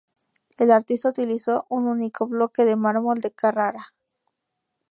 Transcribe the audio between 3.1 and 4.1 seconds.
de Carrara.